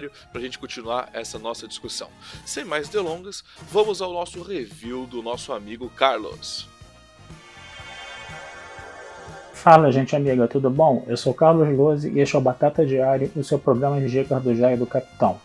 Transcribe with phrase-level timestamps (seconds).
[0.00, 2.08] para a gente continuar essa nossa discussão.
[2.44, 6.68] Sem mais delongas, vamos ao nosso review do nosso amigo Carlos.
[9.52, 11.04] Fala, gente amiga, tudo bom?
[11.06, 14.42] Eu sou Carlos Lose e este é o Batata Diário, o seu programa de dicas
[14.42, 15.38] do Jair do Capitão.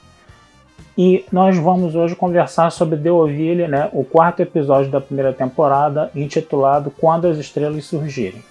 [0.98, 6.10] E nós vamos hoje conversar sobre The Ovilha, né, o quarto episódio da primeira temporada,
[6.16, 8.44] intitulado Quando as Estrelas Surgirem.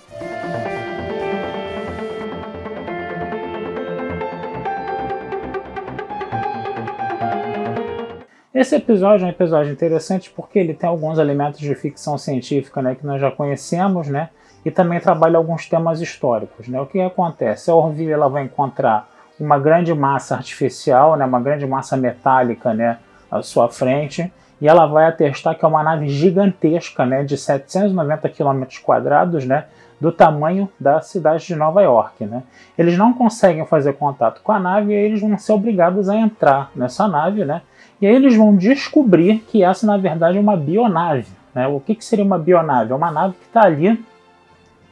[8.57, 12.95] Esse episódio é um episódio interessante porque ele tem alguns elementos de ficção científica né,
[12.95, 14.31] que nós já conhecemos, né,
[14.65, 16.67] e também trabalha alguns temas históricos.
[16.67, 16.81] Né.
[16.81, 17.71] O que acontece?
[17.71, 22.99] A Orville ela vai encontrar uma grande massa artificial, né, uma grande massa metálica né,
[23.31, 28.29] à sua frente, e ela vai atestar que é uma nave gigantesca né, de 790
[28.29, 29.67] km quadrados, né,
[30.01, 32.25] do tamanho da cidade de Nova York.
[32.25, 32.43] Né.
[32.77, 36.71] Eles não conseguem fazer contato com a nave e eles vão ser obrigados a entrar
[36.75, 37.63] nessa nave, né,
[38.01, 41.29] e aí eles vão descobrir que essa, na verdade, é uma bionave.
[41.55, 41.67] Né.
[41.67, 42.93] O que, que seria uma bionave?
[42.93, 44.05] É uma nave que está ali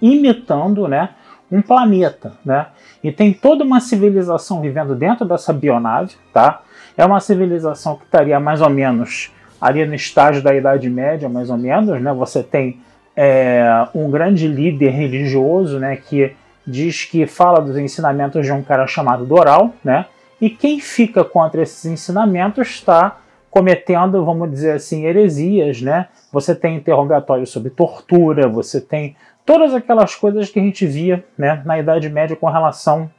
[0.00, 1.10] imitando né,
[1.50, 2.66] um planeta, né?
[3.02, 6.62] E tem toda uma civilização vivendo dentro dessa bionave, tá?
[6.96, 9.30] É uma civilização que estaria mais ou menos
[9.64, 12.12] ali no estágio da Idade Média, mais ou menos, né?
[12.12, 12.82] Você tem
[13.16, 15.96] é, um grande líder religioso, né?
[15.96, 20.04] Que diz que fala dos ensinamentos de um cara chamado Doral, né?
[20.38, 26.08] E quem fica contra esses ensinamentos está cometendo, vamos dizer assim, heresias, né?
[26.30, 31.62] Você tem interrogatórios sobre tortura, você tem todas aquelas coisas que a gente via né,
[31.64, 33.10] na Idade Média com relação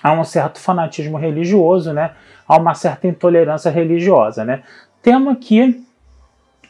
[0.00, 2.12] a um certo fanatismo religioso, né,
[2.46, 4.44] a uma certa intolerância religiosa.
[4.44, 4.62] Né.
[5.04, 5.84] Tema que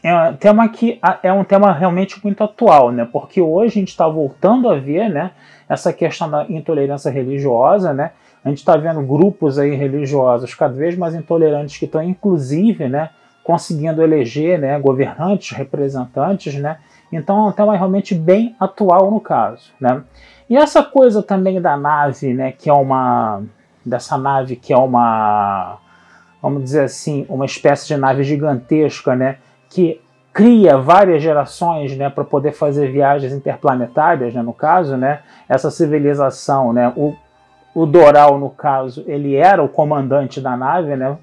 [0.03, 4.05] é, tema que é um tema realmente muito atual, né, porque hoje a gente está
[4.09, 5.31] voltando a ver né,
[5.69, 8.11] essa questão da intolerância religiosa, né,
[8.43, 13.09] a gente está vendo grupos aí religiosos cada vez mais intolerantes que estão inclusive né,
[13.41, 16.77] conseguindo eleger né, governantes, representantes, né,
[17.13, 20.03] então é um tema realmente bem atual no caso, né?
[20.49, 23.41] E essa coisa também da nave, né, que é uma
[23.83, 25.79] dessa nave que é uma
[26.45, 29.99] vamos dizer assim, uma espécie de nave gigantesca, né, que
[30.31, 35.21] cria várias gerações, né, para poder fazer viagens interplanetárias, né, no caso, né?
[35.49, 37.15] Essa civilização, né, o
[37.73, 41.17] o Doral, no caso, ele era o comandante da nave, né?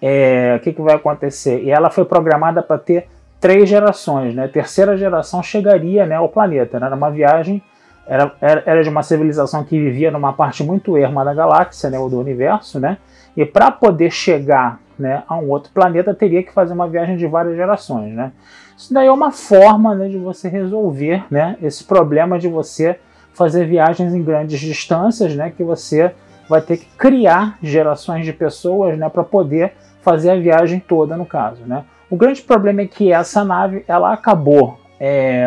[0.00, 1.62] É, o que, que vai acontecer?
[1.62, 4.48] E ela foi programada para ter três gerações, né?
[4.48, 6.88] Terceira geração chegaria né, ao planeta, né?
[6.88, 7.62] Uma viagem,
[8.08, 12.08] era, era de uma civilização que vivia numa parte muito erma da galáxia, né, ou
[12.08, 12.96] do universo, né?
[13.36, 17.26] E para poder chegar né, a um outro planeta teria que fazer uma viagem de
[17.26, 18.32] várias gerações, né?
[18.76, 22.98] Isso daí é uma forma né, de você resolver né, esse problema de você
[23.34, 25.52] fazer viagens em grandes distâncias, né?
[25.54, 26.12] Que você
[26.48, 31.26] vai ter que criar gerações de pessoas, né, para poder fazer a viagem toda, no
[31.26, 31.84] caso, né?
[32.10, 35.46] O grande problema é que essa nave ela acabou, é,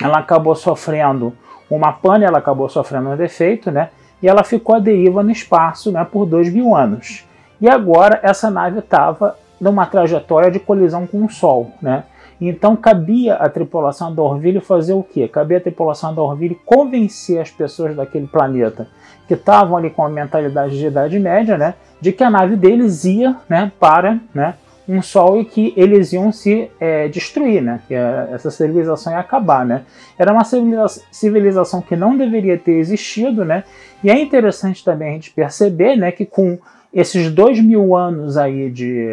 [0.00, 1.32] ela acabou sofrendo
[1.70, 3.90] uma pane, ela acabou sofrendo um defeito, né?
[4.22, 6.04] E ela ficou à deriva no espaço, né?
[6.10, 7.24] Por dois mil anos.
[7.60, 12.04] E agora essa nave estava numa trajetória de colisão com o Sol, né?
[12.40, 15.26] Então cabia à tripulação da Orville fazer o quê?
[15.26, 18.86] Cabia à tripulação da Orville convencer as pessoas daquele planeta
[19.26, 21.74] que estavam ali com a mentalidade de Idade Média, né?
[22.00, 23.72] De que a nave deles ia, né?
[23.78, 24.54] Para, né?
[24.88, 27.80] Um sol e que eles iam se é, destruir, né?
[27.86, 29.82] Que essa civilização ia acabar, né?
[30.18, 33.64] Era uma civilização que não deveria ter existido, né?
[34.02, 36.58] E é interessante também a gente perceber, né, que com
[36.92, 39.08] esses dois mil anos aí de,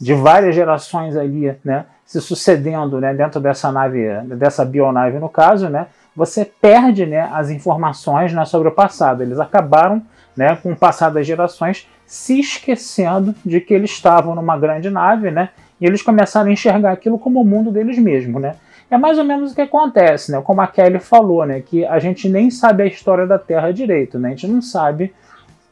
[0.00, 5.68] de várias gerações ali, né, se sucedendo, né, dentro dessa nave, dessa bionave no caso,
[5.68, 9.22] né, você perde, né, as informações, né, sobre o passado.
[9.22, 10.02] Eles acabaram,
[10.36, 15.50] né, com o das gerações se esquecendo de que eles estavam numa grande nave, né?
[15.80, 18.54] E eles começaram a enxergar aquilo como o mundo deles mesmos, né?
[18.90, 20.40] É mais ou menos o que acontece, né?
[20.40, 21.60] Como a Kelly falou, né?
[21.60, 24.28] Que a gente nem sabe a história da Terra direito, né?
[24.28, 25.12] A gente não sabe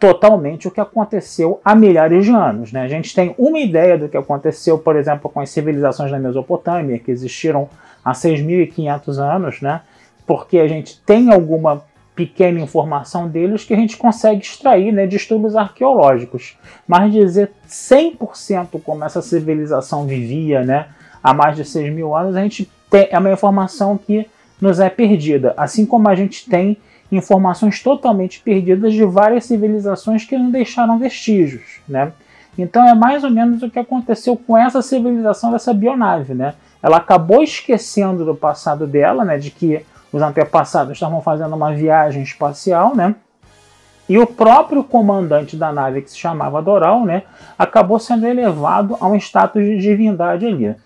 [0.01, 2.83] totalmente o que aconteceu há milhares de anos, né?
[2.83, 6.99] A gente tem uma ideia do que aconteceu, por exemplo, com as civilizações da Mesopotâmia,
[6.99, 7.69] que existiram
[8.05, 9.81] há 6.500 anos, né?
[10.27, 11.85] Porque a gente tem alguma
[12.15, 16.57] pequena informação deles que a gente consegue extrair né, de estudos arqueológicos.
[16.87, 20.87] Mas dizer 100% como essa civilização vivia né,
[21.23, 24.29] há mais de 6 mil anos, a gente tem, é uma informação que
[24.61, 25.55] nos é perdida.
[25.57, 26.77] Assim como a gente tem
[27.11, 31.81] informações totalmente perdidas de várias civilizações que não deixaram vestígios.
[31.89, 32.13] Né?
[32.57, 36.33] Então é mais ou menos o que aconteceu com essa civilização dessa bionave.
[36.35, 36.55] Né?
[36.83, 39.85] Ela acabou esquecendo do passado dela, né, de que
[40.15, 43.17] os antepassados estavam fazendo uma viagem espacial, né?
[44.09, 47.25] E o próprio comandante da nave, que se chamava Doral, né,
[47.59, 50.77] acabou sendo elevado a um status de divindade ali.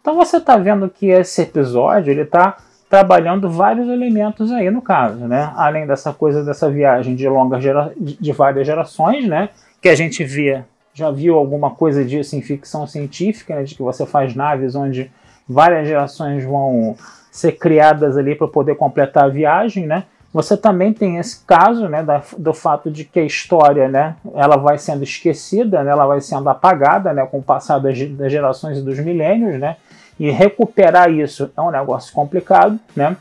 [0.00, 2.56] Então você está vendo que esse episódio ele está
[2.88, 5.52] trabalhando vários elementos aí no caso, né?
[5.54, 7.92] Além dessa coisa dessa viagem de longas gera...
[7.98, 9.50] de várias gerações, né?
[9.82, 10.62] Que a gente vê,
[10.94, 13.64] já viu alguma coisa disso em ficção científica, né?
[13.64, 15.10] de que você faz naves onde
[15.46, 16.96] várias gerações vão
[17.30, 20.04] ser criadas ali para poder completar a viagem, né?
[20.32, 24.56] Você também tem esse caso, né, da, do fato de que a história, né, ela
[24.56, 28.78] vai sendo esquecida, né, ela vai sendo apagada, né, com o passar das, das gerações
[28.78, 29.76] e dos milênios, né?
[30.20, 33.16] E recuperar isso é um negócio complicado, né?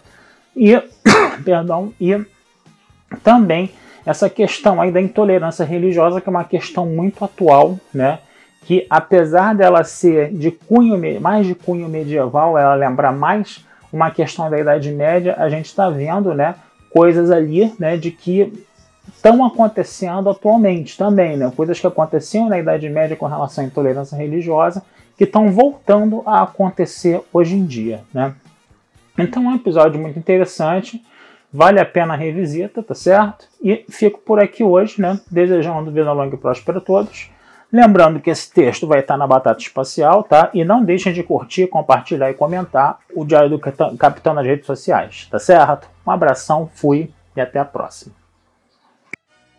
[0.56, 0.76] E,
[1.46, 2.20] perdão, e
[3.24, 3.72] também
[4.06, 8.20] essa questão aí da intolerância religiosa, que é uma questão muito atual, né?
[8.66, 14.50] Que apesar dela ser de cunho mais de cunho medieval, ela lembra mais uma questão
[14.50, 16.56] da Idade Média, a gente está vendo né,
[16.90, 18.66] coisas ali né, de que
[19.08, 24.18] estão acontecendo atualmente também, né, coisas que aconteciam na Idade Média com relação à intolerância
[24.18, 24.84] religiosa,
[25.18, 28.02] que estão voltando a acontecer hoje em dia.
[28.14, 28.34] Né.
[29.18, 31.04] Então é um episódio muito interessante,
[31.52, 33.48] vale a pena a revisita, tá certo?
[33.64, 37.30] E fico por aqui hoje, né, desejando vida longa e próspera a todos.
[37.72, 40.50] Lembrando que esse texto vai estar na Batata Espacial, tá?
[40.54, 45.28] E não deixem de curtir, compartilhar e comentar o Diário do Capitão nas redes sociais,
[45.30, 45.90] tá certo?
[46.06, 48.16] Um abração, fui e até a próxima.